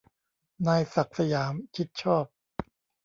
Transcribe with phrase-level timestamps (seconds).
[0.67, 2.25] นายศักดิ์สยาม ชิดชอบ